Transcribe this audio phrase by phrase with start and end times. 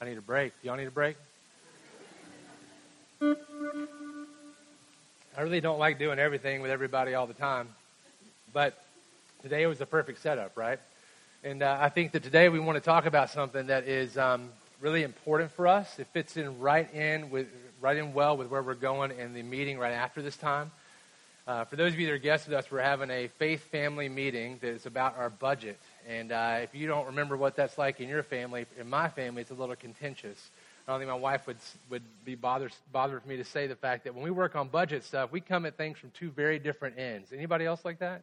[0.00, 0.52] I need a break.
[0.62, 1.16] Y'all need a break?
[3.20, 3.34] I
[5.38, 7.68] really don't like doing everything with everybody all the time,
[8.52, 8.80] but
[9.42, 10.78] today was the perfect setup, right?
[11.42, 14.50] And uh, I think that today we want to talk about something that is um,
[14.80, 15.98] really important for us.
[15.98, 17.48] It fits in right in with
[17.80, 20.70] right in well with where we're going in the meeting right after this time.
[21.48, 24.08] Uh, for those of you that are guests with us, we're having a faith family
[24.08, 25.80] meeting that is about our budget.
[26.08, 29.42] And uh, if you don't remember what that's like in your family, in my family,
[29.42, 30.50] it's a little contentious.
[30.86, 31.58] I don't think my wife would
[31.90, 34.68] would be bothered bothered for me to say the fact that when we work on
[34.68, 37.30] budget stuff, we come at things from two very different ends.
[37.30, 38.22] Anybody else like that?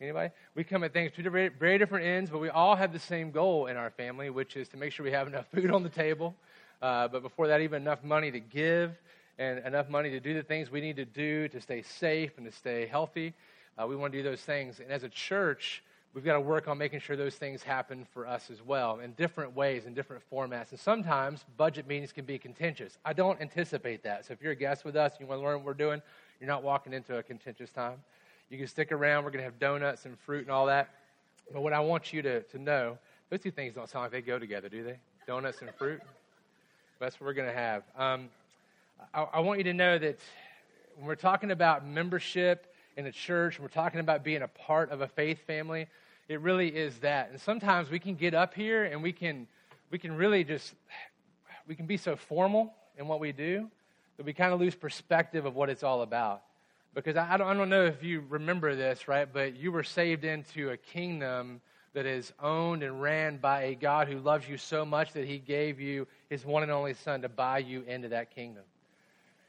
[0.00, 0.30] Anybody?
[0.54, 3.32] We come at things two very, very different ends, but we all have the same
[3.32, 5.90] goal in our family, which is to make sure we have enough food on the
[5.90, 6.34] table.
[6.80, 8.96] Uh, but before that, even enough money to give
[9.38, 12.46] and enough money to do the things we need to do to stay safe and
[12.46, 13.34] to stay healthy.
[13.76, 14.80] Uh, we want to do those things.
[14.80, 15.82] And as a church,
[16.14, 19.12] we've got to work on making sure those things happen for us as well in
[19.12, 20.70] different ways, in different formats.
[20.70, 22.98] And sometimes budget meetings can be contentious.
[23.04, 24.26] I don't anticipate that.
[24.26, 26.02] So if you're a guest with us and you want to learn what we're doing,
[26.40, 27.98] you're not walking into a contentious time.
[28.50, 29.24] You can stick around.
[29.24, 30.88] We're going to have donuts and fruit and all that.
[31.52, 32.98] But what I want you to, to know,
[33.30, 34.96] those two things don't sound like they go together, do they?
[35.26, 36.00] Donuts and fruit?
[36.98, 37.82] That's what we're going to have.
[37.96, 38.28] Um,
[39.14, 40.18] I, I want you to know that
[40.96, 44.90] when we're talking about membership in a church, and we're talking about being a part
[44.90, 45.86] of a faith family,
[46.28, 47.30] it really is that.
[47.30, 49.46] And sometimes we can get up here and we can
[49.90, 50.74] we can really just
[51.66, 53.68] we can be so formal in what we do
[54.16, 56.42] that we kind of lose perspective of what it's all about.
[56.94, 59.28] Because I, I, don't, I don't know if you remember this, right?
[59.30, 61.60] But you were saved into a kingdom
[61.94, 65.38] that is owned and ran by a God who loves you so much that he
[65.38, 68.64] gave you his one and only Son to buy you into that kingdom.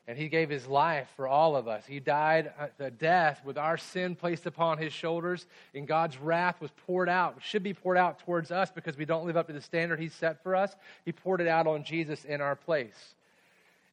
[0.09, 1.85] And he gave his life for all of us.
[1.85, 6.71] He died the death with our sin placed upon his shoulders, and God's wrath was
[6.87, 9.61] poured out, should be poured out towards us because we don't live up to the
[9.61, 10.75] standard he set for us.
[11.05, 13.13] He poured it out on Jesus in our place.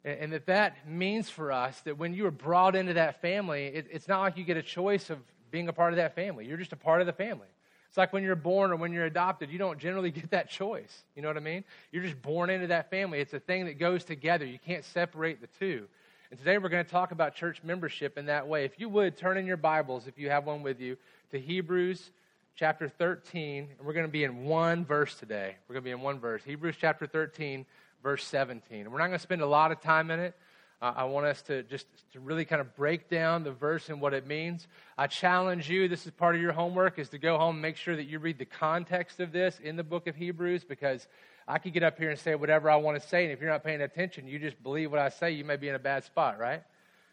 [0.03, 3.67] And, and that that means for us that when you are brought into that family,
[3.67, 5.19] it, it's not like you get a choice of
[5.51, 6.47] being a part of that family.
[6.47, 7.45] You're just a part of the family.
[7.89, 11.03] It's like when you're born or when you're adopted, you don't generally get that choice.
[11.15, 11.63] You know what I mean?
[11.91, 13.19] You're just born into that family.
[13.19, 14.45] It's a thing that goes together.
[14.45, 15.87] You can't separate the two.
[16.29, 18.65] And today we're going to talk about church membership in that way.
[18.65, 20.97] If you would, turn in your Bibles, if you have one with you,
[21.31, 22.11] to Hebrews
[22.53, 23.69] chapter 13.
[23.77, 25.55] And we're going to be in one verse today.
[25.67, 26.41] We're going to be in one verse.
[26.43, 27.65] Hebrews chapter 13,
[28.03, 28.81] verse 17.
[28.81, 30.35] And we're not going to spend a lot of time in it.
[30.81, 34.01] Uh, I want us to just to really kind of break down the verse and
[34.01, 34.67] what it means.
[34.97, 37.77] I challenge you, this is part of your homework, is to go home and make
[37.77, 41.07] sure that you read the context of this in the book of Hebrews because
[41.47, 43.49] I could get up here and say whatever I want to say, and if you're
[43.49, 46.03] not paying attention, you just believe what I say, you may be in a bad
[46.03, 46.61] spot, right?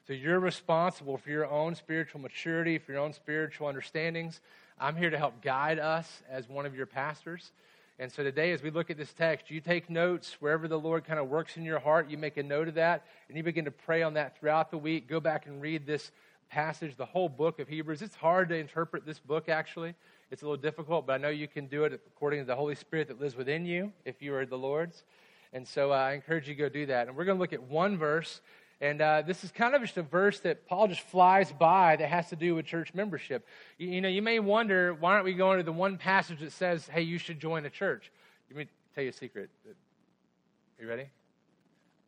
[0.09, 4.41] So you're responsible for your own spiritual maturity, for your own spiritual understandings.
[4.79, 7.53] I'm here to help guide us as one of your pastors.
[8.01, 11.05] And so today, as we look at this text, you take notes wherever the Lord
[11.05, 12.11] kind of works in your heart.
[12.11, 14.79] You make a note of that, and you begin to pray on that throughout the
[14.79, 15.09] week.
[15.09, 16.11] Go back and read this
[16.51, 18.03] passage, the whole book of Hebrews.
[18.03, 19.95] It's hard to interpret this book, actually.
[20.35, 22.75] It's a little difficult, but I know you can do it according to the Holy
[22.75, 25.05] Spirit that lives within you if you are the Lord's.
[25.53, 27.07] And so uh, I encourage you to go do that.
[27.07, 28.41] And we're going to look at one verse.
[28.81, 32.09] And uh, this is kind of just a verse that Paul just flies by that
[32.09, 33.47] has to do with church membership.
[33.79, 36.51] You, you, know, you may wonder, why aren't we going to the one passage that
[36.51, 38.11] says, hey, you should join a church?
[38.51, 39.51] Let me tell you a secret.
[39.69, 41.11] Are you ready?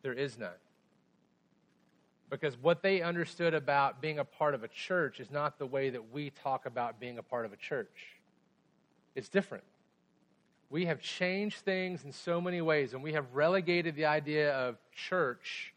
[0.02, 0.50] There is none.
[2.28, 5.90] Because what they understood about being a part of a church is not the way
[5.90, 8.15] that we talk about being a part of a church.
[9.16, 9.64] It's different.
[10.68, 14.76] We have changed things in so many ways, and we have relegated the idea of
[14.94, 15.72] church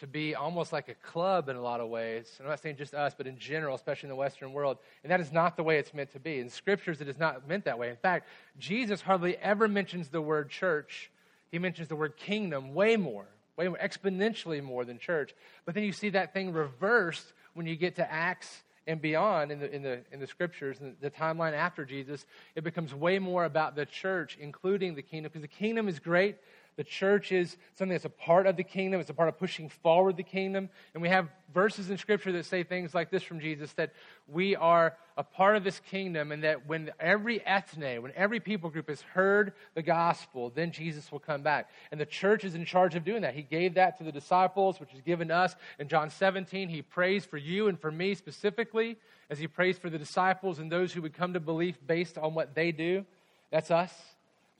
[0.00, 2.36] to be almost like a club in a lot of ways.
[2.40, 4.78] I'm not saying just us, but in general, especially in the Western world.
[5.02, 6.40] And that is not the way it's meant to be.
[6.40, 7.90] In scriptures, it is not meant that way.
[7.90, 8.28] In fact,
[8.58, 11.10] Jesus hardly ever mentions the word church,
[11.50, 15.32] he mentions the word kingdom way more, way more, exponentially more than church.
[15.64, 19.60] But then you see that thing reversed when you get to Acts and beyond in
[19.60, 23.44] the, in the, in the scriptures, and the timeline after Jesus, it becomes way more
[23.44, 26.36] about the church, including the kingdom, because the kingdom is great,
[26.76, 29.00] the church is something that's a part of the kingdom.
[29.00, 30.68] It's a part of pushing forward the kingdom.
[30.92, 33.92] And we have verses in Scripture that say things like this from Jesus that
[34.26, 38.68] we are a part of this kingdom, and that when every ethne, when every people
[38.68, 41.70] group has heard the gospel, then Jesus will come back.
[41.92, 43.34] And the church is in charge of doing that.
[43.34, 45.54] He gave that to the disciples, which is given to us.
[45.78, 48.96] In John 17, he prays for you and for me specifically,
[49.30, 52.34] as he prays for the disciples and those who would come to belief based on
[52.34, 53.04] what they do.
[53.52, 53.92] That's us.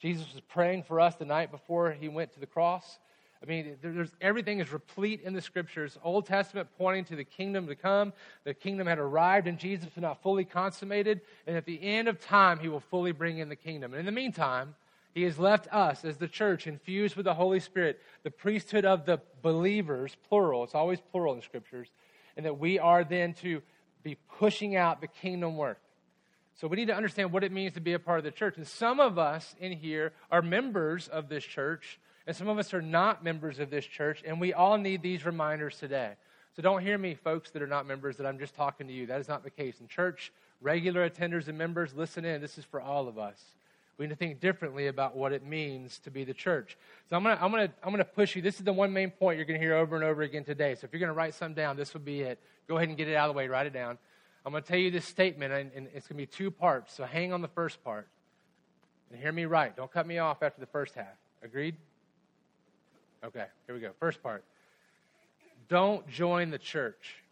[0.04, 2.98] Jesus was praying for us the night before he went to the cross.
[3.42, 5.96] I mean, there's, everything is replete in the scriptures.
[6.04, 8.12] Old Testament pointing to the kingdom to come.
[8.44, 11.22] The kingdom had arrived and Jesus, was not fully consummated.
[11.46, 13.94] And at the end of time, he will fully bring in the kingdom.
[13.94, 14.74] And in the meantime,
[15.14, 19.06] He has left us as the church infused with the Holy Spirit, the priesthood of
[19.06, 20.64] the believers, plural.
[20.64, 21.88] It's always plural in scriptures.
[22.36, 23.62] And that we are then to
[24.02, 25.78] be pushing out the kingdom work.
[26.56, 28.56] So we need to understand what it means to be a part of the church.
[28.56, 32.72] And some of us in here are members of this church, and some of us
[32.72, 36.12] are not members of this church, and we all need these reminders today.
[36.54, 39.06] So don't hear me, folks that are not members, that I'm just talking to you.
[39.06, 39.80] That is not the case.
[39.80, 42.40] In church, regular attenders and members, listen in.
[42.40, 43.42] This is for all of us.
[43.98, 46.76] We need to think differently about what it means to be the church.
[47.10, 48.42] So I'm going to I'm gonna, I'm gonna push you.
[48.42, 50.74] This is the one main point you're going to hear over and over again today.
[50.74, 52.38] So if you're going to write some down, this would be it.
[52.68, 53.48] Go ahead and get it out of the way.
[53.48, 53.98] Write it down.
[54.44, 56.94] I'm going to tell you this statement, and, and it's going to be two parts.
[56.94, 58.08] So hang on the first part.
[59.10, 59.74] And hear me right.
[59.74, 61.16] Don't cut me off after the first half.
[61.42, 61.76] Agreed?
[63.24, 63.90] Okay, here we go.
[63.98, 64.44] First part.
[65.68, 67.22] Don't join the church.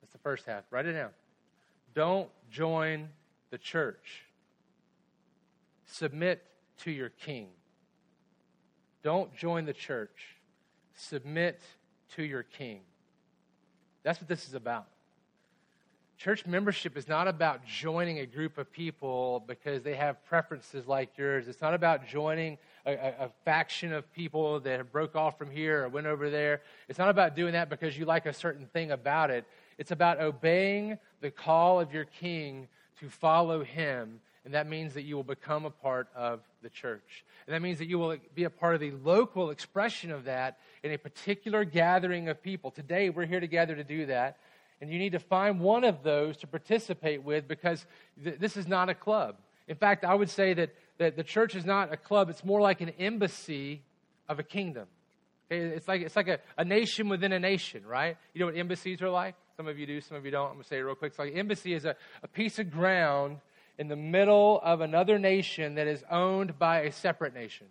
[0.00, 0.62] That's the first half.
[0.70, 1.10] Write it down.
[1.94, 3.08] Don't join
[3.50, 4.24] the church.
[5.86, 6.42] Submit
[6.78, 7.48] to your king.
[9.02, 10.36] Don't join the church.
[10.94, 11.60] Submit
[12.14, 12.80] to your king.
[14.02, 14.86] That's what this is about.
[16.18, 21.10] Church membership is not about joining a group of people because they have preferences like
[21.16, 21.48] yours.
[21.48, 25.50] It's not about joining a, a, a, faction of people that have broke off from
[25.50, 26.62] here or went over there.
[26.88, 29.44] It's not about doing that because you like a certain thing about it.
[29.78, 32.68] It's about obeying the call of your king
[33.00, 37.24] to follow him, and that means that you will become a part of the church.
[37.46, 40.58] And that means that you will be a part of the local expression of that
[40.82, 42.70] in a particular gathering of people.
[42.70, 44.38] Today, we're here together to do that.
[44.80, 47.86] And you need to find one of those to participate with because
[48.22, 49.36] th- this is not a club.
[49.68, 52.60] In fact, I would say that, that the church is not a club, it's more
[52.60, 53.82] like an embassy
[54.28, 54.86] of a kingdom.
[55.50, 55.60] Okay?
[55.60, 58.16] It's like, it's like a, a nation within a nation, right?
[58.34, 59.36] You know what embassies are like?
[59.56, 60.46] Some of you do, some of you don't.
[60.46, 61.10] I'm going to say it real quick.
[61.10, 63.38] It's like embassy is a, a piece of ground
[63.78, 67.66] in the middle of another nation that is owned by a separate nation.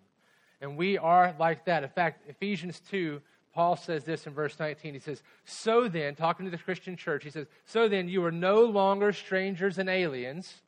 [0.60, 1.82] And we are like that.
[1.82, 3.20] In fact, Ephesians 2,
[3.52, 4.94] Paul says this in verse 19.
[4.94, 8.32] He says, So then, talking to the Christian church, he says, So then, you are
[8.32, 10.62] no longer strangers and aliens,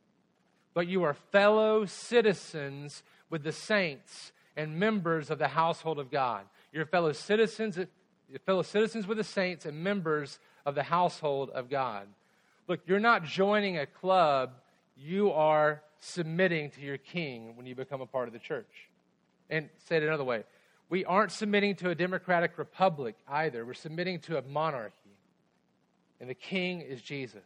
[0.75, 6.45] but you are fellow citizens with the saints and members of the household of God.
[6.73, 7.79] You're fellow citizens,
[8.45, 12.09] fellow citizens with the saints and members of the household of God.
[12.67, 14.53] Look, you're not joining a club,
[14.97, 18.89] you are submitting to your king when you become a part of the church.
[19.51, 20.45] And say it another way
[20.91, 24.95] we aren't submitting to a democratic republic either, we're submitting to a monarchy.
[26.21, 27.43] And the king is Jesus.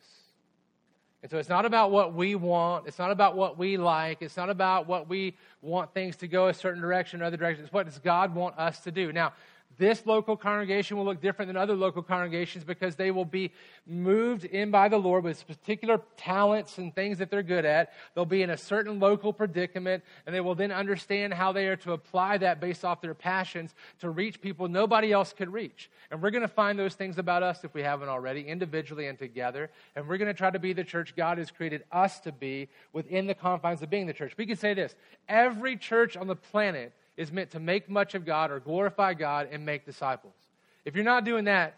[1.23, 2.87] And so it's not about what we want.
[2.87, 4.23] It's not about what we like.
[4.23, 7.65] It's not about what we want things to go a certain direction or other direction.
[7.65, 9.13] It's what does God want us to do.
[9.13, 9.33] Now,
[9.77, 13.53] this local congregation will look different than other local congregations because they will be
[13.87, 17.93] moved in by the Lord with particular talents and things that they're good at.
[18.15, 21.77] They'll be in a certain local predicament, and they will then understand how they are
[21.77, 25.91] to apply that based off their passions to reach people nobody else could reach.
[26.11, 29.19] And we're going to find those things about us if we haven't already, individually and
[29.19, 29.71] together.
[29.95, 32.69] And we're going to try to be the church God has created us to be
[32.93, 34.33] within the confines of being the church.
[34.37, 34.97] We can say this
[35.29, 39.49] every church on the planet is meant to make much of God or glorify God
[39.51, 40.37] and make disciples.
[40.85, 41.75] If you're not doing that,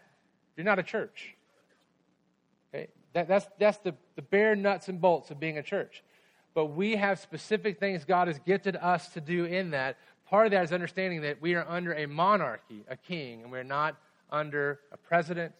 [0.55, 1.35] you're not a church.
[2.73, 2.87] Okay?
[3.13, 6.03] That, that's that's the, the bare nuts and bolts of being a church.
[6.53, 9.97] But we have specific things God has gifted us to do in that.
[10.29, 13.63] Part of that is understanding that we are under a monarchy, a king, and we're
[13.63, 13.97] not
[14.29, 15.53] under a president.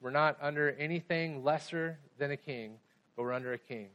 [0.00, 2.78] We're not under anything lesser than a king,
[3.16, 3.88] but we're under a king.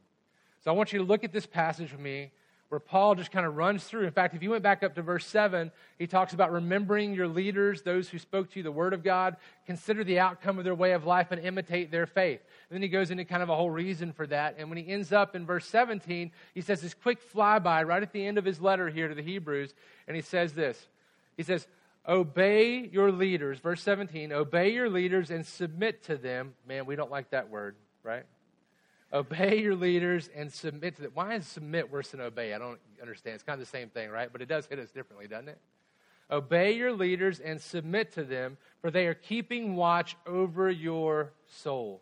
[0.64, 2.32] So I want you to look at this passage with me
[2.72, 4.06] where Paul just kind of runs through.
[4.06, 7.28] In fact, if you went back up to verse 7, he talks about remembering your
[7.28, 9.36] leaders, those who spoke to you the word of God,
[9.66, 12.40] consider the outcome of their way of life and imitate their faith.
[12.70, 14.56] And then he goes into kind of a whole reason for that.
[14.58, 18.14] And when he ends up in verse 17, he says this quick flyby right at
[18.14, 19.74] the end of his letter here to the Hebrews,
[20.08, 20.88] and he says this.
[21.36, 21.68] He says,
[22.08, 26.54] Obey your leaders, verse 17, obey your leaders and submit to them.
[26.66, 28.24] Man, we don't like that word, right?
[29.14, 31.12] Obey your leaders and submit to them.
[31.14, 32.54] Why is submit worse than obey?
[32.54, 33.36] I don't understand.
[33.36, 34.30] It's kind of the same thing, right?
[34.32, 35.58] But it does hit us differently, doesn't it?
[36.30, 42.02] Obey your leaders and submit to them, for they are keeping watch over your souls.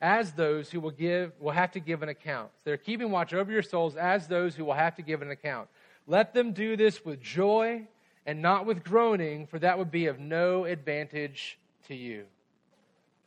[0.00, 2.50] As those who will give will have to give an account.
[2.64, 5.68] They're keeping watch over your souls as those who will have to give an account.
[6.06, 7.88] Let them do this with joy
[8.24, 11.58] and not with groaning, for that would be of no advantage
[11.88, 12.26] to you.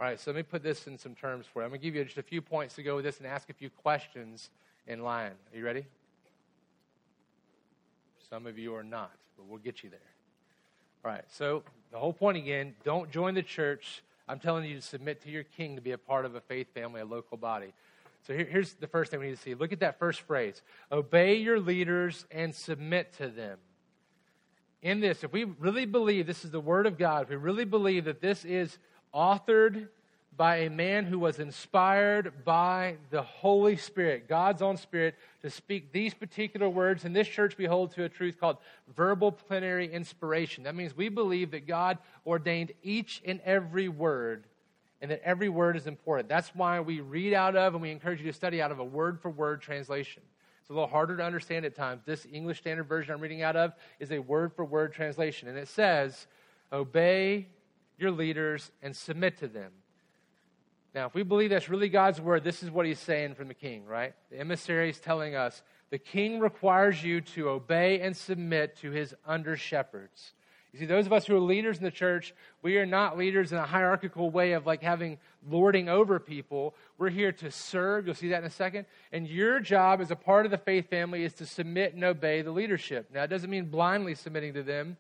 [0.02, 1.66] All right, so let me put this in some terms for you.
[1.66, 3.50] I'm going to give you just a few points to go with this and ask
[3.50, 4.50] a few questions
[4.88, 5.34] in line.
[5.52, 5.86] Are you ready?
[8.30, 10.00] Some of you are not, but we'll get you there.
[11.04, 14.02] All right, so the whole point again don't join the church.
[14.30, 16.74] I'm telling you to submit to your king to be a part of a faith
[16.74, 17.74] family, a local body.
[18.26, 19.54] So here, here's the first thing we need to see.
[19.54, 20.62] Look at that first phrase
[20.94, 23.58] Obey your leaders and submit to them.
[24.82, 27.66] In this, if we really believe this is the Word of God, if we really
[27.66, 28.78] believe that this is
[29.14, 29.88] authored
[30.40, 35.92] by a man who was inspired by the Holy Spirit, God's own Spirit, to speak
[35.92, 37.04] these particular words.
[37.04, 38.56] In this church, we hold to a truth called
[38.96, 40.64] verbal plenary inspiration.
[40.64, 44.46] That means we believe that God ordained each and every word
[45.02, 46.30] and that every word is important.
[46.30, 48.84] That's why we read out of and we encourage you to study out of a
[48.84, 50.24] word for word translation.
[50.62, 52.04] It's a little harder to understand at times.
[52.06, 55.58] This English Standard Version I'm reading out of is a word for word translation, and
[55.58, 56.28] it says,
[56.72, 57.48] Obey
[58.00, 59.72] your leaders and submit to them.
[60.96, 63.54] Now, if we believe that's really God's word, this is what he's saying from the
[63.54, 64.14] king, right?
[64.32, 69.14] The emissary is telling us the king requires you to obey and submit to his
[69.26, 70.34] under shepherds.
[70.72, 73.52] You see, those of us who are leaders in the church, we are not leaders
[73.52, 76.76] in a hierarchical way of like having lording over people.
[77.00, 78.06] We're here to serve.
[78.06, 78.86] You'll see that in a second.
[79.12, 82.44] And your job as a part of the faith family is to submit and obey
[82.44, 83.10] the leadership.
[83.12, 84.98] Now, it doesn't mean blindly submitting to them,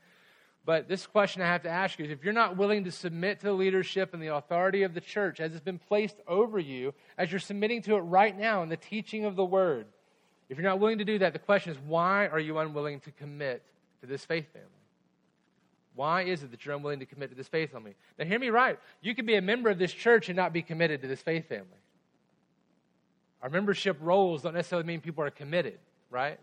[0.65, 3.39] but this question I have to ask you is if you're not willing to submit
[3.39, 6.93] to the leadership and the authority of the church as it's been placed over you,
[7.17, 9.87] as you're submitting to it right now in the teaching of the word,
[10.49, 13.11] if you're not willing to do that, the question is why are you unwilling to
[13.11, 13.63] commit
[14.01, 14.67] to this faith family?
[15.95, 17.95] Why is it that you're unwilling to commit to this faith family?
[18.17, 18.79] Now, hear me right.
[19.01, 21.49] You can be a member of this church and not be committed to this faith
[21.49, 21.65] family.
[23.41, 26.39] Our membership rolls don't necessarily mean people are committed, right?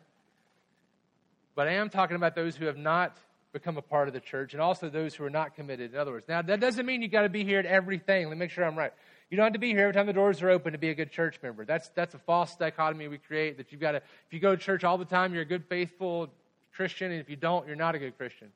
[1.55, 3.17] But I am talking about those who have not
[3.59, 5.95] become a part of the church and also those who are not committed.
[5.95, 8.27] In other words, now that doesn't mean you got to be here at everything.
[8.27, 8.93] Let me make sure I'm right.
[9.31, 10.95] You don't have to be here every time the doors are open to be a
[10.95, 11.65] good church member.
[11.65, 14.63] That's that's a false dichotomy we create that you've got to if you go to
[14.63, 16.29] church all the time, you're a good faithful
[16.75, 18.49] Christian, and if you don't, you're not a good Christian.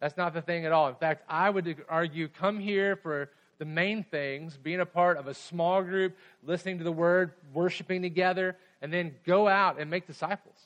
[0.00, 0.88] That's not the thing at all.
[0.88, 5.28] In fact, I would argue come here for the main things, being a part of
[5.28, 10.06] a small group, listening to the word, worshiping together, and then go out and make
[10.06, 10.56] disciples.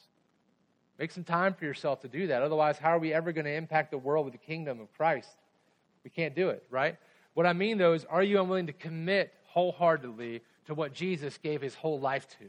[0.98, 2.42] Make some time for yourself to do that.
[2.42, 5.28] Otherwise, how are we ever going to impact the world with the kingdom of Christ?
[6.04, 6.96] We can't do it, right?
[7.34, 11.60] What I mean, though, is are you unwilling to commit wholeheartedly to what Jesus gave
[11.60, 12.44] his whole life to?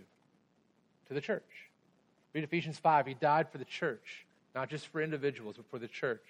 [1.08, 1.44] To the church.
[2.34, 3.08] Read Ephesians 5.
[3.08, 6.26] He died for the church, not just for individuals, but for the church.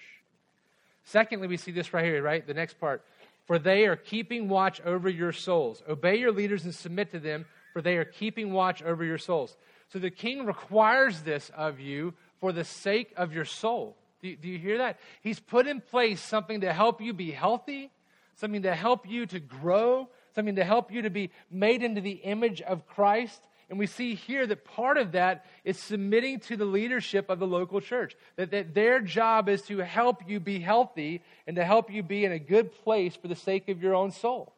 [1.03, 2.45] Secondly, we see this right here, right?
[2.45, 3.03] The next part.
[3.45, 5.83] For they are keeping watch over your souls.
[5.87, 9.55] Obey your leaders and submit to them, for they are keeping watch over your souls.
[9.91, 13.95] So the king requires this of you for the sake of your soul.
[14.21, 14.99] Do you, do you hear that?
[15.21, 17.91] He's put in place something to help you be healthy,
[18.35, 22.11] something to help you to grow, something to help you to be made into the
[22.11, 23.41] image of Christ.
[23.69, 27.47] And we see here that part of that is submitting to the leadership of the
[27.47, 28.15] local church.
[28.35, 32.25] That, that their job is to help you be healthy and to help you be
[32.25, 34.53] in a good place for the sake of your own soul.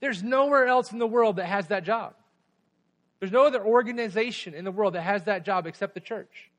[0.00, 2.14] There's nowhere else in the world that has that job.
[3.20, 6.50] There's no other organization in the world that has that job except the church.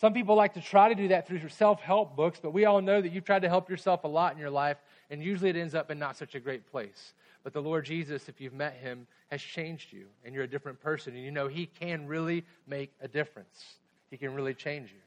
[0.00, 2.82] Some people like to try to do that through self help books, but we all
[2.82, 4.76] know that you've tried to help yourself a lot in your life,
[5.10, 7.14] and usually it ends up in not such a great place.
[7.44, 10.80] But the Lord Jesus, if you've met him, has changed you, and you're a different
[10.80, 13.76] person, and you know he can really make a difference.
[14.10, 14.98] He can really change you.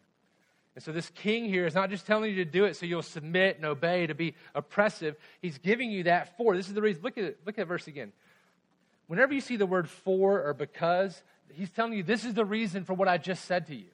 [0.76, 3.02] And so, this king here is not just telling you to do it so you'll
[3.02, 5.16] submit and obey, to be oppressive.
[5.42, 6.56] He's giving you that for.
[6.56, 7.02] This is the reason.
[7.02, 7.40] Look at it.
[7.46, 8.14] Look at verse again
[9.08, 12.84] whenever you see the word for or because, he's telling you this is the reason
[12.84, 13.88] for what I just said to you.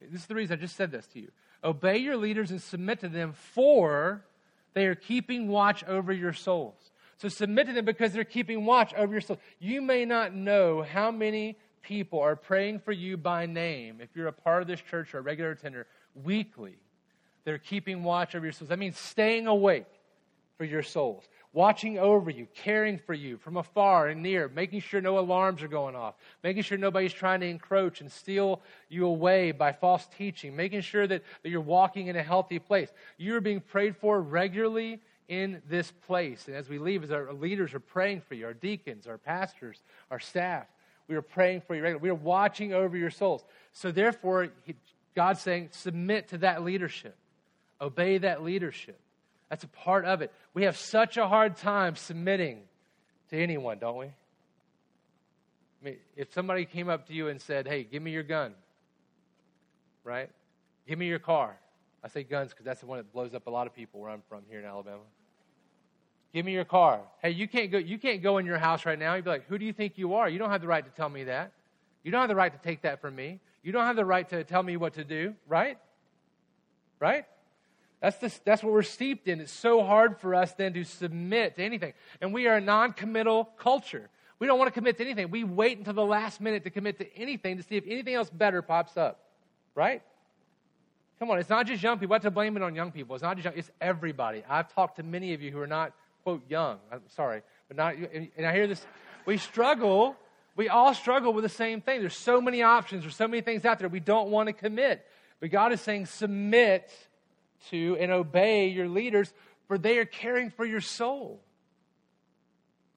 [0.00, 1.30] This is the reason I just said this to you.
[1.64, 4.24] Obey your leaders and submit to them, for
[4.74, 6.92] they are keeping watch over your souls.
[7.16, 9.40] So submit to them because they're keeping watch over your souls.
[9.58, 14.28] You may not know how many people are praying for you by name if you're
[14.28, 16.76] a part of this church or a regular attender weekly.
[17.44, 18.68] They're keeping watch over your souls.
[18.68, 19.86] That means staying awake
[20.58, 25.00] for your souls watching over you, caring for you from afar and near, making sure
[25.00, 26.14] no alarms are going off,
[26.44, 31.06] making sure nobody's trying to encroach and steal you away by false teaching, making sure
[31.06, 32.90] that, that you're walking in a healthy place.
[33.16, 36.48] You are being prayed for regularly in this place.
[36.48, 39.82] And as we leave, as our leaders are praying for you, our deacons, our pastors,
[40.10, 40.66] our staff,
[41.06, 42.02] we are praying for you regularly.
[42.02, 43.42] We are watching over your souls.
[43.72, 44.48] So therefore,
[45.14, 47.16] God's saying, submit to that leadership.
[47.80, 48.98] Obey that leadership.
[49.48, 50.32] That's a part of it.
[50.54, 52.60] We have such a hard time submitting
[53.30, 54.06] to anyone, don't we?
[54.06, 58.54] I mean, if somebody came up to you and said, hey, give me your gun,
[60.04, 60.30] right?
[60.86, 61.56] Give me your car.
[62.02, 64.10] I say guns because that's the one that blows up a lot of people where
[64.10, 65.02] I'm from here in Alabama.
[66.32, 67.00] Give me your car.
[67.22, 69.14] Hey, you can't go, you can't go in your house right now.
[69.14, 70.28] You'd be like, who do you think you are?
[70.28, 71.52] You don't have the right to tell me that.
[72.02, 73.40] You don't have the right to take that from me.
[73.62, 75.78] You don't have the right to tell me what to do, right?
[77.00, 77.24] Right?
[78.00, 79.40] That's, the, that's what we're steeped in.
[79.40, 81.94] It's so hard for us then to submit to anything.
[82.20, 84.08] And we are a non committal culture.
[84.38, 85.30] We don't want to commit to anything.
[85.30, 88.30] We wait until the last minute to commit to anything to see if anything else
[88.30, 89.20] better pops up.
[89.74, 90.02] Right?
[91.18, 92.14] Come on, it's not just young people.
[92.14, 93.16] I have to blame it on young people.
[93.16, 94.44] It's not just young, it's everybody.
[94.48, 96.78] I've talked to many of you who are not, quote, young.
[96.92, 98.86] I'm sorry, but not, and I hear this.
[99.26, 100.16] We struggle,
[100.54, 102.00] we all struggle with the same thing.
[102.00, 105.04] There's so many options, there's so many things out there we don't want to commit.
[105.40, 106.90] But God is saying, submit
[107.70, 109.32] to and obey your leaders,
[109.66, 111.40] for they are caring for your soul.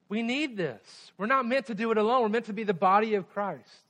[0.10, 1.12] We need this.
[1.18, 3.86] We're not meant to do it alone, we're meant to be the body of Christ.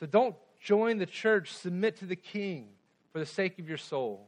[0.00, 2.68] So don't join the church, submit to the king
[3.12, 4.26] for the sake of your soul.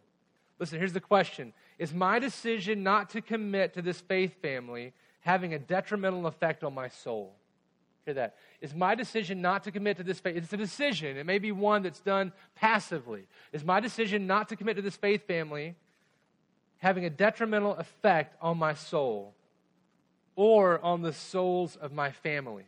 [0.59, 5.55] Listen, here's the question Is my decision not to commit to this faith family having
[5.55, 7.35] a detrimental effect on my soul?
[8.07, 8.37] Hear that.
[8.63, 10.37] Is my decision not to commit to this faith?
[10.37, 11.19] It's a decision.
[11.19, 13.27] It may be one that's done passively.
[13.53, 15.75] Is my decision not to commit to this faith family
[16.79, 19.35] having a detrimental effect on my soul?
[20.37, 22.67] or on the souls of my family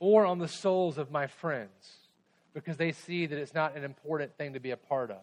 [0.00, 1.96] or on the souls of my friends
[2.52, 5.22] because they see that it's not an important thing to be a part of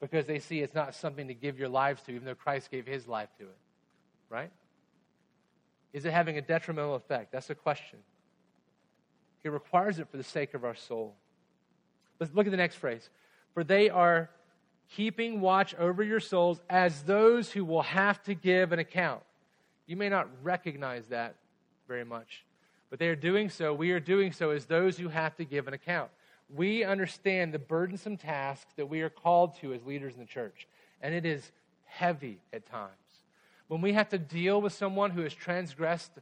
[0.00, 2.86] because they see it's not something to give your lives to even though christ gave
[2.86, 3.56] his life to it
[4.28, 4.50] right
[5.92, 7.98] is it having a detrimental effect that's the question
[9.44, 11.14] he requires it for the sake of our soul
[12.18, 13.08] let's look at the next phrase
[13.52, 14.28] for they are
[14.96, 19.22] keeping watch over your souls as those who will have to give an account
[19.86, 21.36] you may not recognize that
[21.86, 22.44] very much,
[22.90, 23.74] but they are doing so.
[23.74, 26.10] We are doing so as those who have to give an account.
[26.54, 30.66] We understand the burdensome task that we are called to as leaders in the church,
[31.00, 31.52] and it is
[31.84, 32.92] heavy at times.
[33.68, 36.12] When we have to deal with someone who has transgressed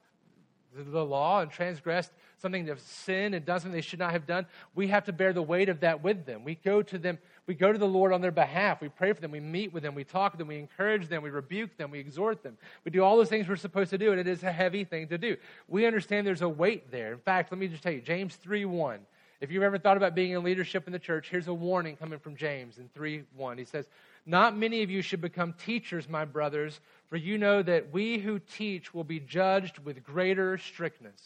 [0.77, 4.47] the law and transgressed something of sin and done something they should not have done,
[4.75, 6.45] we have to bear the weight of that with them.
[6.45, 8.81] We go to them, we go to the Lord on their behalf.
[8.81, 11.23] We pray for them, we meet with them, we talk with them, we encourage them,
[11.23, 12.59] we rebuke them, we exhort them.
[12.85, 15.09] We do all those things we're supposed to do, and it is a heavy thing
[15.09, 15.37] to do.
[15.69, 17.13] We understand there's a weight there.
[17.13, 19.01] In fact, let me just tell you, James 3 1.
[19.41, 22.21] If you've ever thought about being in leadership in the church, here's a warning coming
[22.21, 23.59] from James in 3 1.
[23.59, 23.87] He says,
[24.25, 28.39] Not many of you should become teachers, my brothers, for you know that we who
[28.39, 31.21] teach will be judged with greater strictness.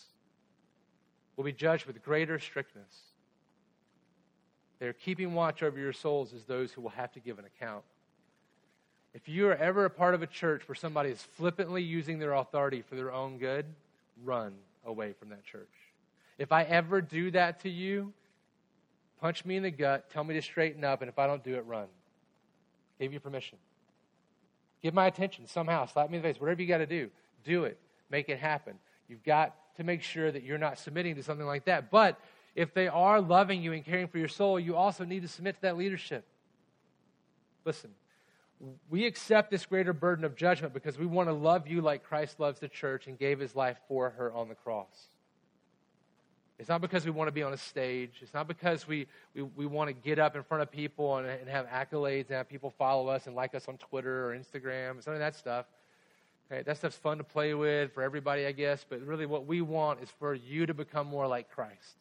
[1.36, 2.88] Will be judged with greater strictness.
[4.78, 7.84] They're keeping watch over your souls as those who will have to give an account.
[9.14, 12.32] If you are ever a part of a church where somebody is flippantly using their
[12.32, 13.64] authority for their own good,
[14.24, 14.54] run
[14.84, 15.70] away from that church.
[16.38, 18.12] If I ever do that to you,
[19.20, 21.54] punch me in the gut, tell me to straighten up, and if I don't do
[21.56, 21.86] it, run.
[22.98, 23.58] Give you permission.
[24.82, 25.86] Give my attention somehow.
[25.86, 26.40] Slap me in the face.
[26.40, 27.10] Whatever you got to do,
[27.44, 27.78] do it.
[28.10, 28.74] Make it happen.
[29.08, 31.90] You've got to make sure that you're not submitting to something like that.
[31.90, 32.18] But
[32.54, 35.56] if they are loving you and caring for your soul, you also need to submit
[35.56, 36.24] to that leadership.
[37.64, 37.90] Listen,
[38.88, 42.40] we accept this greater burden of judgment because we want to love you like Christ
[42.40, 45.08] loves the church and gave his life for her on the cross.
[46.58, 48.12] It's not because we want to be on a stage.
[48.22, 51.26] It's not because we, we, we want to get up in front of people and,
[51.28, 55.02] and have accolades and have people follow us and like us on Twitter or Instagram,
[55.04, 55.66] some of that stuff.
[56.50, 59.60] Okay, that stuff's fun to play with for everybody, I guess, but really what we
[59.60, 61.96] want is for you to become more like Christ.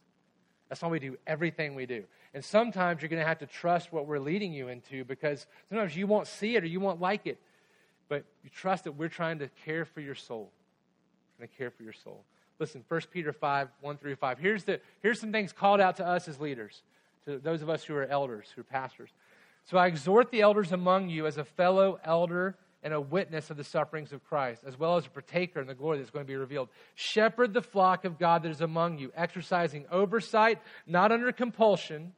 [0.70, 2.04] That's why we do everything we do.
[2.34, 5.96] And sometimes you're going to have to trust what we're leading you into because sometimes
[5.96, 7.40] you won't see it or you won't like it.
[8.08, 10.52] But you trust that we're trying to care for your soul.
[11.38, 12.24] Trying to care for your soul.
[12.60, 14.40] Listen, 1 Peter 5, 1 through 5.
[14.40, 16.84] Here's, the, here's some things called out to us as leaders,
[17.26, 19.10] to those of us who are elders, who are pastors.
[19.66, 23.58] So I exhort the elders among you as a fellow elder and a witness of
[23.58, 26.32] the sufferings of Christ, as well as a partaker in the glory that's going to
[26.32, 26.70] be revealed.
[26.94, 32.14] Shepherd the flock of God that is among you, exercising oversight, not under compulsion,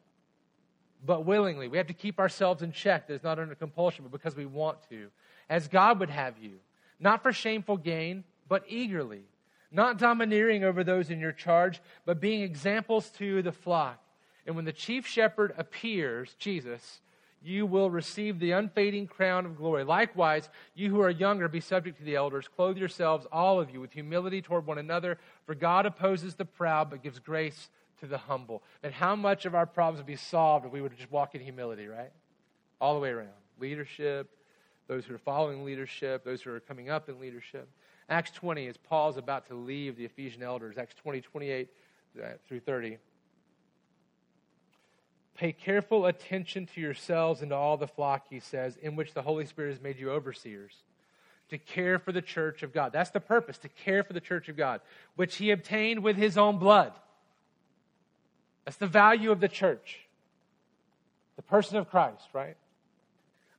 [1.06, 1.70] but willingly.
[1.70, 3.08] We have to keep ourselves in check.
[3.08, 5.08] That is not under compulsion, but because we want to,
[5.50, 6.60] as God would have you,
[7.00, 9.24] not for shameful gain, but eagerly
[9.72, 14.02] not domineering over those in your charge, but being examples to the flock.
[14.46, 17.02] And when the chief shepherd appears, Jesus,
[17.44, 19.84] you will receive the unfading crown of glory.
[19.84, 22.48] Likewise, you who are younger, be subject to the elders.
[22.48, 26.90] Clothe yourselves, all of you, with humility toward one another, for God opposes the proud,
[26.90, 28.64] but gives grace to the humble.
[28.84, 31.42] And how much of our problems would be solved if we would just walk in
[31.42, 32.12] humility, right?
[32.80, 33.30] All the way around.
[33.60, 34.30] Leadership,
[34.88, 37.68] those who are following leadership, those who are coming up in leadership.
[38.10, 41.68] Acts 20, as Paul's about to leave the Ephesian elders, Acts 20, 28
[42.18, 42.98] uh, through 30.
[45.36, 49.22] Pay careful attention to yourselves and to all the flock, he says, in which the
[49.22, 50.74] Holy Spirit has made you overseers,
[51.50, 52.92] to care for the church of God.
[52.92, 54.82] That's the purpose, to care for the church of God,
[55.16, 56.94] which he obtained with his own blood.
[58.66, 60.00] That's the value of the church,
[61.36, 62.58] the person of Christ, right?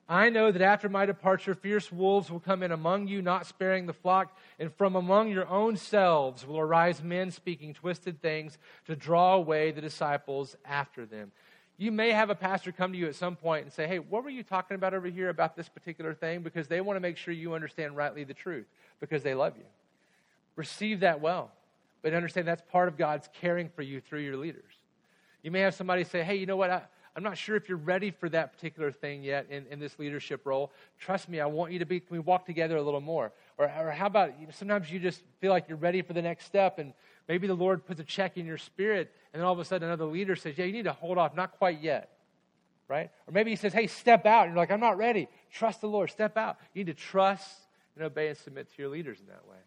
[0.09, 3.85] I know that after my departure, fierce wolves will come in among you, not sparing
[3.85, 8.97] the flock, and from among your own selves will arise men speaking twisted things to
[8.97, 11.31] draw away the disciples after them.
[11.77, 14.25] You may have a pastor come to you at some point and say, Hey, what
[14.25, 16.41] were you talking about over here about this particular thing?
[16.41, 18.67] Because they want to make sure you understand rightly the truth
[19.01, 19.65] because they love you.
[20.57, 21.53] Receive that well,
[22.03, 24.73] but understand that's part of God's caring for you through your leaders.
[25.43, 26.71] You may have somebody say, Hey, you know what?
[26.71, 26.83] I,
[27.19, 30.47] I'm not sure if you're ready for that particular thing yet in, in this leadership
[30.47, 30.71] role.
[31.01, 33.33] Trust me, I want you to be, can we walk together a little more?
[33.59, 36.23] Or, or how about, you know, sometimes you just feel like you're ready for the
[36.23, 36.93] next step, and
[37.27, 39.89] maybe the Lord puts a check in your spirit, and then all of a sudden
[39.89, 42.09] another leader says, Yeah, you need to hold off, not quite yet.
[42.87, 43.11] Right?
[43.27, 44.45] Or maybe he says, Hey, step out.
[44.45, 45.27] And you're like, I'm not ready.
[45.51, 46.13] Trust the Lord.
[46.13, 46.59] Step out.
[46.73, 47.53] You need to trust
[47.97, 49.59] and obey and submit to your leaders in that way.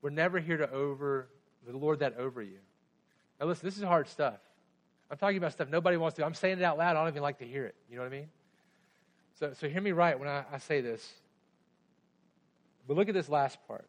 [0.00, 1.28] We're never here to over
[1.66, 2.60] the Lord that over you.
[3.38, 4.38] Now listen, this is hard stuff.
[5.10, 6.24] I'm talking about stuff nobody wants to.
[6.24, 6.96] I'm saying it out loud.
[6.96, 7.74] I don't even like to hear it.
[7.90, 8.28] You know what I mean?
[9.38, 11.12] So, so hear me right when I, I say this.
[12.86, 13.86] But look at this last part.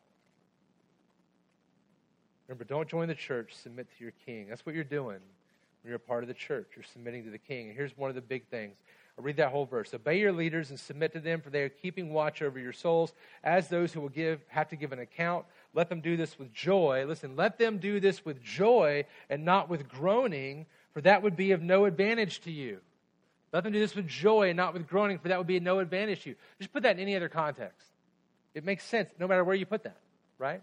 [2.47, 4.47] Remember, don't join the church, submit to your king.
[4.49, 6.67] That's what you're doing when you're a part of the church.
[6.75, 7.69] You're submitting to the king.
[7.69, 8.77] And here's one of the big things.
[9.17, 9.93] I'll read that whole verse.
[9.93, 13.13] Obey your leaders and submit to them, for they are keeping watch over your souls
[13.43, 15.45] as those who will give have to give an account.
[15.73, 17.05] Let them do this with joy.
[17.07, 21.51] Listen, let them do this with joy and not with groaning, for that would be
[21.51, 22.79] of no advantage to you.
[23.51, 25.63] Let them do this with joy and not with groaning, for that would be of
[25.63, 26.35] no advantage to you.
[26.57, 27.85] Just put that in any other context.
[28.53, 29.97] It makes sense no matter where you put that,
[30.39, 30.61] right?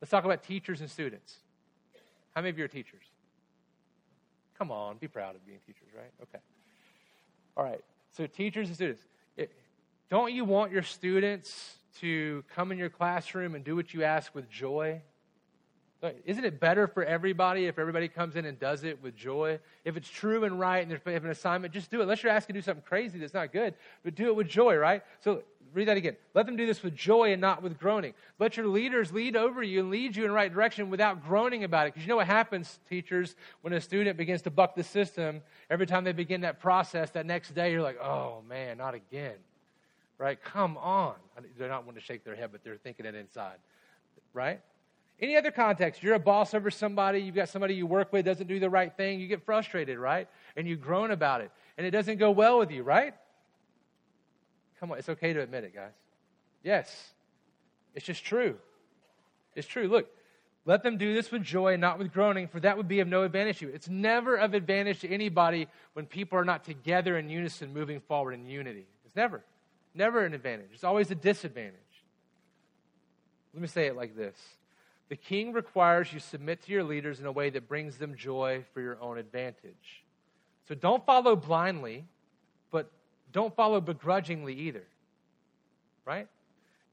[0.00, 1.36] Let's talk about teachers and students.
[2.34, 3.02] How many of you are teachers?
[4.58, 6.10] Come on, be proud of being teachers, right?
[6.22, 6.42] Okay.
[7.54, 7.84] All right.
[8.16, 9.02] So, teachers and students,
[9.36, 9.52] it,
[10.08, 14.34] don't you want your students to come in your classroom and do what you ask
[14.34, 15.02] with joy?
[16.24, 19.58] Isn't it better for everybody if everybody comes in and does it with joy?
[19.84, 22.02] If it's true and right and there's an assignment, just do it.
[22.02, 24.76] Unless you're asked to do something crazy that's not good, but do it with joy,
[24.76, 25.02] right?
[25.20, 26.16] So read that again.
[26.34, 28.14] Let them do this with joy and not with groaning.
[28.38, 31.64] Let your leaders lead over you and lead you in the right direction without groaning
[31.64, 31.94] about it.
[31.94, 35.86] Because you know what happens, teachers, when a student begins to buck the system, every
[35.86, 39.36] time they begin that process, that next day you're like, oh man, not again.
[40.18, 40.42] Right?
[40.42, 41.14] Come on.
[41.58, 43.56] They're not wanting to shake their head, but they're thinking it inside.
[44.32, 44.60] Right?
[45.20, 48.48] Any other context, you're a boss over somebody, you've got somebody you work with doesn't
[48.48, 50.28] do the right thing, you get frustrated, right?
[50.56, 53.14] And you groan about it, and it doesn't go well with you, right?
[54.80, 55.92] Come on, it's okay to admit it, guys.
[56.64, 57.12] Yes,
[57.94, 58.56] it's just true.
[59.54, 59.86] It's true.
[59.86, 60.08] Look,
[60.66, 63.22] let them do this with joy not with groaning, for that would be of no
[63.22, 63.72] advantage to you.
[63.72, 68.32] It's never of advantage to anybody when people are not together in unison, moving forward
[68.32, 68.86] in unity.
[69.04, 69.44] It's never,
[69.94, 70.70] never an advantage.
[70.72, 71.78] It's always a disadvantage.
[73.52, 74.36] Let me say it like this
[75.08, 78.64] the king requires you submit to your leaders in a way that brings them joy
[78.72, 80.04] for your own advantage.
[80.66, 82.04] So don't follow blindly,
[82.70, 82.90] but
[83.32, 84.84] don't follow begrudgingly either.
[86.06, 86.28] Right?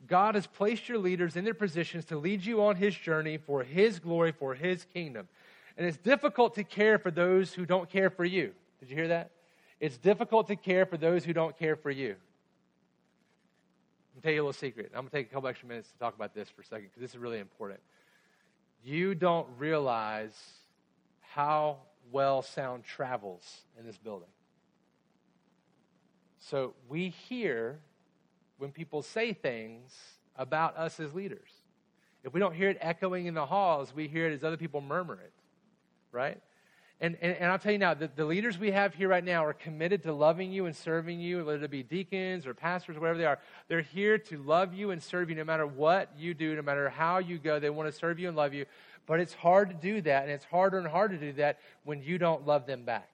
[0.08, 3.64] God has placed your leaders in their positions to lead you on his journey for
[3.64, 5.28] his glory, for his kingdom.
[5.78, 8.52] And it's difficult to care for those who don't care for you.
[8.80, 9.32] Did you hear that?
[9.80, 12.16] It's difficult to care for those who don't care for you.
[14.14, 14.92] I'm going to tell you a little secret.
[14.94, 16.90] I'm going to take a couple extra minutes to talk about this for a second
[16.90, 17.80] because this is really important
[18.84, 20.36] you don't realize
[21.22, 21.78] how
[22.12, 24.28] well sound travels in this building.
[26.40, 27.80] So we hear
[28.58, 29.96] when people say things
[30.36, 31.50] about us as leaders.
[32.24, 34.82] If we don't hear it echoing in the halls, we hear it as other people
[34.82, 35.34] murmur it,
[36.12, 36.40] right?
[37.02, 39.44] And, and, and I'll tell you now, the, the leaders we have here right now
[39.44, 43.18] are committed to loving you and serving you, whether it be deacons or pastors, whatever
[43.18, 43.40] they are.
[43.68, 46.90] They're here to love you and serve you no matter what you do, no matter
[46.90, 47.60] how you go.
[47.60, 48.68] They want to serve you and love you.
[49.08, 52.04] But it's hard to do that, and it's harder and harder to do that when
[52.04, 53.10] you don't love them back.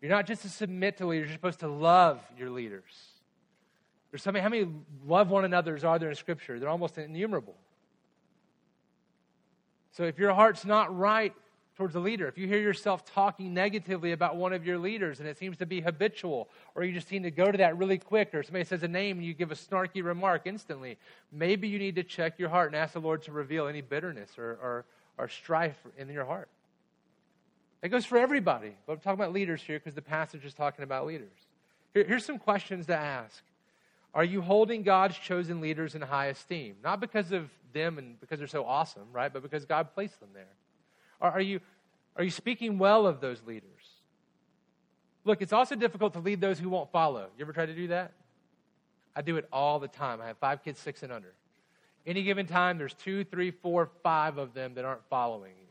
[0.00, 2.84] You're not just to submit to leaders, you're supposed to love your leaders.
[4.12, 4.68] There's so many, how many
[5.04, 6.60] love one another's are there in Scripture?
[6.60, 7.56] They're almost innumerable.
[9.90, 11.34] So if your heart's not right
[11.78, 12.26] towards a leader.
[12.26, 15.66] If you hear yourself talking negatively about one of your leaders and it seems to
[15.66, 18.82] be habitual, or you just seem to go to that really quick, or somebody says
[18.82, 20.98] a name and you give a snarky remark instantly,
[21.30, 24.36] maybe you need to check your heart and ask the Lord to reveal any bitterness
[24.36, 24.84] or, or,
[25.18, 26.48] or strife in your heart.
[27.80, 30.82] That goes for everybody, but I'm talking about leaders here because the passage is talking
[30.82, 31.30] about leaders.
[31.94, 33.40] Here, here's some questions to ask.
[34.14, 36.74] Are you holding God's chosen leaders in high esteem?
[36.82, 39.32] Not because of them and because they're so awesome, right?
[39.32, 40.48] But because God placed them there.
[41.20, 41.60] Are, you,
[42.16, 43.68] are you speaking well of those leaders?
[45.24, 47.26] Look, it's also difficult to lead those who won't follow.
[47.36, 48.12] You ever try to do that?
[49.14, 50.20] I do it all the time.
[50.20, 51.34] I have five kids, six and under.
[52.06, 55.66] Any given time, there's two, three, four, five of them that aren't following you.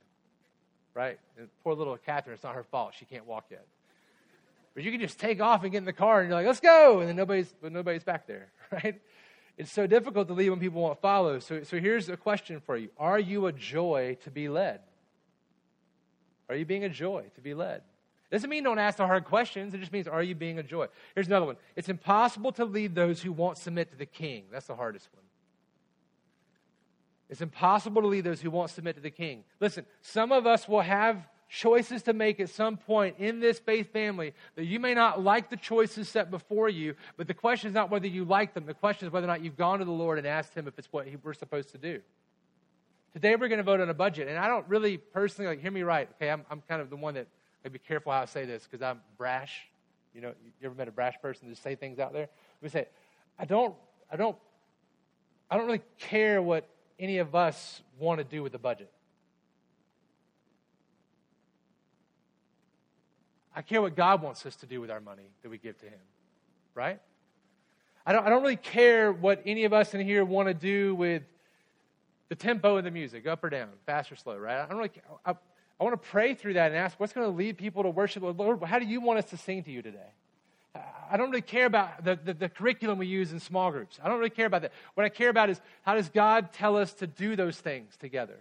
[0.94, 1.18] Right?
[1.38, 2.94] And poor little Catherine, it's not her fault.
[2.98, 3.66] She can't walk yet.
[4.76, 6.60] But you can just take off and get in the car and you're like, let's
[6.60, 7.00] go.
[7.00, 9.02] And then nobody's, but nobody's back there, right?
[9.58, 11.40] It's so difficult to lead when people won't follow.
[11.40, 14.82] So, so here's a question for you Are you a joy to be led?
[16.50, 17.82] Are you being a joy to be led?
[18.32, 19.74] Doesn't mean don't ask the hard questions.
[19.74, 20.88] It just means, are you being a joy?
[21.16, 21.56] Here's another one.
[21.76, 24.46] It's impossible to lead those who won't submit to the king.
[24.52, 25.24] That's the hardest one.
[27.30, 29.44] It's impossible to lead those who won't submit to the king.
[29.60, 33.92] Listen, some of us will have choices to make at some point in this faith
[33.94, 37.74] family that you may not like the choices set before you, but the question is
[37.74, 38.66] not whether you like them.
[38.66, 40.78] The question is whether or not you've gone to the Lord and asked Him if
[40.78, 42.02] it's what we're supposed to do.
[43.18, 45.72] Today we're going to vote on a budget, and I don't really personally, like, hear
[45.72, 46.30] me right, okay?
[46.30, 47.26] I'm, I'm kind of the one that,
[47.66, 49.68] I be careful how I say this because I'm brash.
[50.14, 52.30] You know, you ever met a brash person just say things out there?
[52.62, 52.86] We say,
[53.40, 53.74] I don't,
[54.12, 54.36] I don't,
[55.50, 58.92] I don't really care what any of us want to do with the budget.
[63.56, 65.88] I care what God wants us to do with our money that we give to
[65.88, 66.00] Him,
[66.76, 67.00] right?
[68.06, 70.94] I don't, I don't really care what any of us in here want to do
[70.94, 71.24] with
[72.30, 74.64] the tempo of the music, up or down, fast or slow, right?
[74.64, 74.92] I don't really.
[75.26, 75.34] I,
[75.80, 78.24] I want to pray through that and ask, what's going to lead people to worship
[78.24, 78.64] the Lord?
[78.64, 80.12] How do you want us to sing to you today?
[81.10, 84.00] I don't really care about the, the, the, curriculum we use in small groups.
[84.04, 84.74] I don't really care about that.
[84.94, 88.40] What I care about is how does God tell us to do those things together?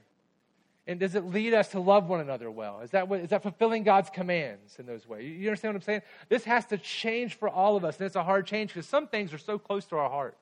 [0.87, 2.81] And does it lead us to love one another well?
[2.81, 5.25] Is that, what, is that fulfilling God's commands in those ways?
[5.25, 6.03] You understand what I'm saying?
[6.29, 7.97] This has to change for all of us.
[7.99, 10.37] And it's a hard change because some things are so close to our heart.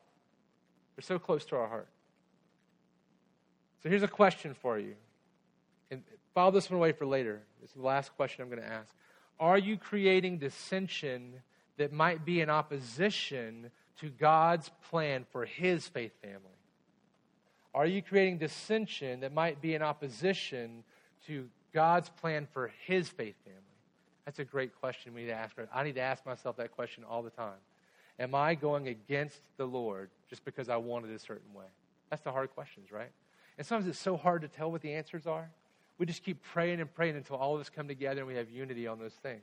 [0.96, 1.88] They're so close to our heart.
[3.84, 4.94] So here's a question for you.
[5.90, 6.02] And
[6.34, 7.42] file this one away for later.
[7.60, 8.90] This is the last question I'm going to ask.
[9.38, 11.34] Are you creating dissension
[11.76, 13.70] that might be in opposition
[14.00, 16.38] to God's plan for his faith family?
[17.74, 20.82] Are you creating dissension that might be in opposition
[21.26, 23.60] to God's plan for his faith family?
[24.24, 25.54] That's a great question we need to ask.
[25.74, 27.60] I need to ask myself that question all the time.
[28.18, 31.66] Am I going against the Lord just because I wanted a certain way?
[32.08, 33.10] That's the hard questions, right?
[33.56, 35.48] And sometimes it's so hard to tell what the answers are.
[35.98, 38.50] We just keep praying and praying until all of us come together and we have
[38.50, 39.42] unity on those things.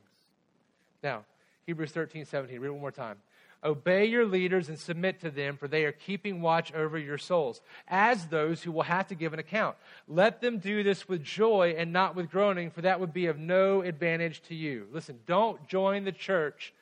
[1.01, 1.23] Now,
[1.65, 3.17] Hebrews 13, 17, read it one more time.
[3.63, 7.61] Obey your leaders and submit to them, for they are keeping watch over your souls,
[7.87, 9.77] as those who will have to give an account.
[10.07, 13.37] Let them do this with joy and not with groaning, for that would be of
[13.37, 14.87] no advantage to you.
[14.91, 16.73] Listen, don't join the church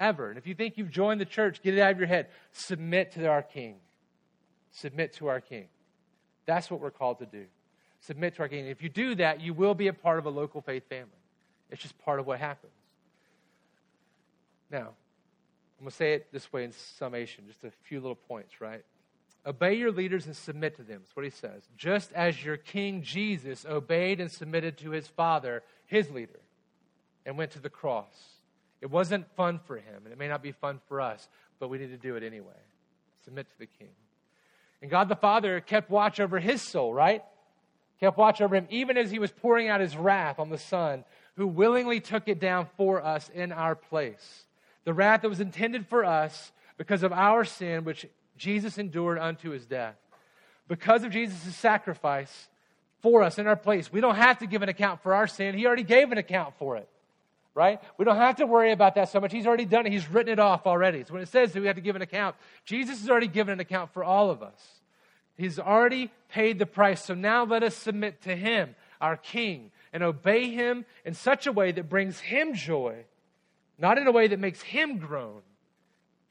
[0.00, 0.28] ever.
[0.28, 2.26] And if you think you've joined the church, get it out of your head.
[2.52, 3.76] Submit to our King.
[4.72, 5.68] Submit to our King.
[6.46, 7.44] That's what we're called to do.
[8.00, 8.66] Submit to our King.
[8.66, 11.08] If you do that, you will be a part of a local faith family.
[11.70, 12.72] It's just part of what happens.
[14.70, 14.88] Now,
[15.78, 18.84] I'm going to say it this way in summation, just a few little points, right?
[19.46, 21.00] Obey your leaders and submit to them.
[21.02, 21.62] That's what he says.
[21.76, 26.40] Just as your King Jesus obeyed and submitted to his Father, his leader,
[27.26, 28.14] and went to the cross.
[28.80, 31.28] It wasn't fun for him, and it may not be fun for us,
[31.58, 32.52] but we need to do it anyway.
[33.24, 33.88] Submit to the King.
[34.84, 37.24] And God the Father kept watch over his soul, right?
[38.00, 41.04] Kept watch over him, even as he was pouring out his wrath on the Son,
[41.36, 44.44] who willingly took it down for us in our place
[44.84, 48.04] the wrath that was intended for us because of our sin, which
[48.36, 49.96] Jesus endured unto his death.
[50.68, 52.48] Because of Jesus' sacrifice
[53.00, 55.56] for us in our place, we don't have to give an account for our sin.
[55.56, 56.86] He already gave an account for it,
[57.54, 57.80] right?
[57.98, 59.32] We don't have to worry about that so much.
[59.32, 61.04] He's already done it, He's written it off already.
[61.04, 63.52] So when it says that we have to give an account, Jesus has already given
[63.52, 64.60] an account for all of us.
[65.36, 67.04] He's already paid the price.
[67.04, 71.52] So now let us submit to Him, our King, and obey Him in such a
[71.52, 73.04] way that brings Him joy
[73.78, 75.40] not in a way that makes him groan,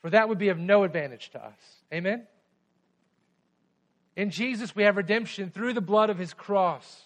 [0.01, 1.59] for that would be of no advantage to us.
[1.93, 2.25] Amen?
[4.15, 7.01] In Jesus, we have redemption through the blood of his cross,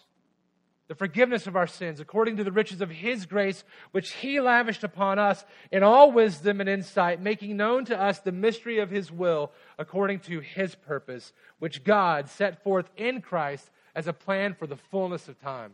[0.87, 4.83] the forgiveness of our sins, according to the riches of his grace, which he lavished
[4.83, 9.11] upon us in all wisdom and insight, making known to us the mystery of his
[9.11, 14.67] will, according to his purpose, which God set forth in Christ as a plan for
[14.67, 15.73] the fullness of time,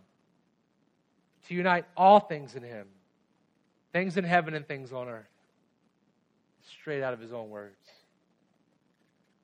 [1.47, 2.88] to unite all things in him
[3.93, 5.30] Things in heaven and things on earth.
[6.67, 7.78] Straight out of his own words.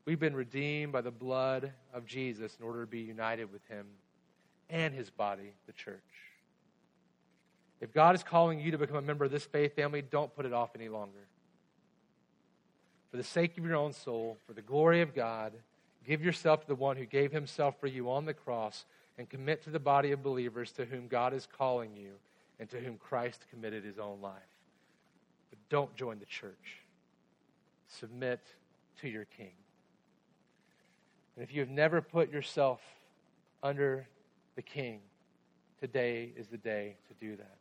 [0.06, 3.86] We've been redeemed by the blood of Jesus in order to be united with him
[4.70, 6.00] and his body, the church.
[7.82, 10.46] If God is calling you to become a member of this faith family, don't put
[10.46, 11.28] it off any longer.
[13.12, 15.54] For the sake of your own soul, for the glory of God,
[16.06, 18.86] give yourself to the one who gave himself for you on the cross
[19.18, 22.12] and commit to the body of believers to whom God is calling you
[22.60, 24.34] and to whom Christ committed his own life.
[25.50, 26.84] But don't join the church.
[27.88, 28.42] Submit
[29.02, 29.54] to your king.
[31.36, 32.82] And if you have never put yourself
[33.64, 34.08] under
[34.56, 35.00] the king,
[35.80, 37.58] today is the day to do that.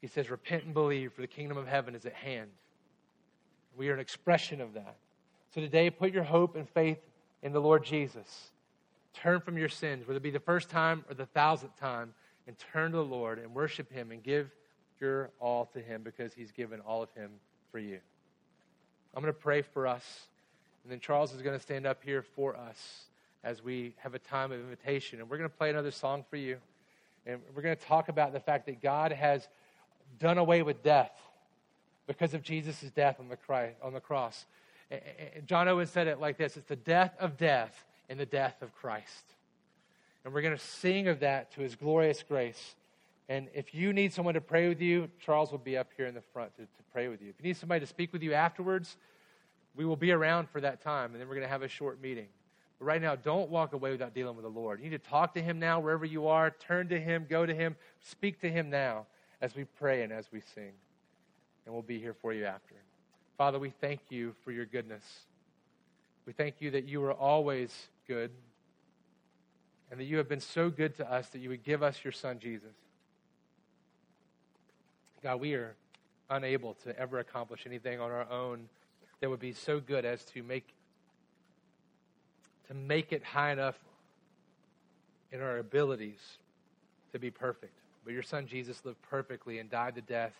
[0.00, 2.50] He says, Repent and believe, for the kingdom of heaven is at hand.
[3.76, 4.96] We are an expression of that.
[5.54, 6.98] So today, put your hope and faith
[7.42, 8.50] in the Lord Jesus.
[9.14, 12.14] Turn from your sins, whether it be the first time or the thousandth time,
[12.46, 14.50] and turn to the Lord and worship Him and give
[15.00, 17.30] your all to Him because He's given all of Him
[17.70, 17.98] for you.
[19.14, 20.28] I'm going to pray for us,
[20.84, 23.04] and then Charles is going to stand up here for us
[23.42, 25.20] as we have a time of invitation.
[25.20, 26.58] And we're going to play another song for you.
[27.26, 29.48] And we're going to talk about the fact that God has
[30.18, 31.12] done away with death
[32.06, 34.46] because of Jesus' death on the, Christ, on the cross.
[35.46, 38.74] John Owen said it like this it's the death of death in the death of
[38.74, 39.24] Christ.
[40.24, 42.74] And we're going to sing of that to his glorious grace.
[43.28, 46.14] And if you need someone to pray with you, Charles will be up here in
[46.14, 47.28] the front to, to pray with you.
[47.28, 48.96] If you need somebody to speak with you afterwards,
[49.76, 52.02] we will be around for that time, and then we're going to have a short
[52.02, 52.26] meeting.
[52.82, 54.80] Right now, don't walk away without dealing with the Lord.
[54.80, 56.50] You need to talk to Him now, wherever you are.
[56.50, 59.06] Turn to Him, go to Him, speak to Him now
[59.42, 60.72] as we pray and as we sing.
[61.66, 62.74] And we'll be here for you after.
[63.36, 65.04] Father, we thank you for your goodness.
[66.24, 68.30] We thank you that you are always good
[69.90, 72.12] and that you have been so good to us that you would give us your
[72.12, 72.74] son, Jesus.
[75.22, 75.74] God, we are
[76.30, 78.68] unable to ever accomplish anything on our own
[79.20, 80.74] that would be so good as to make
[82.70, 83.76] to make it high enough
[85.32, 86.20] in our abilities
[87.12, 87.74] to be perfect.
[88.04, 90.34] But your son Jesus lived perfectly and died the death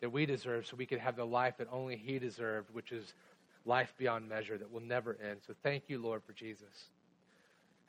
[0.00, 3.14] that we deserve so we could have the life that only He deserved, which is
[3.64, 5.40] life beyond measure that will never end.
[5.46, 6.90] So thank you, Lord, for Jesus.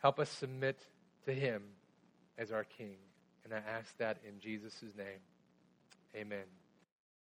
[0.01, 0.79] Help us submit
[1.25, 1.63] to Him
[2.37, 2.97] as our King.
[3.43, 5.19] And I ask that in Jesus' name.
[6.15, 6.58] Amen.